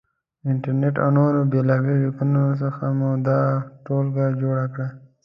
انټرنېټ 0.49 0.95
او 1.03 1.09
نورو 1.19 1.39
بېلابېلو 1.51 2.01
لیکنو 2.05 2.43
څخه 2.61 2.83
مې 2.97 3.11
دا 3.27 3.39
ټولګه 3.85 4.25
جوړه 4.41 4.65
کړه. 4.73 4.87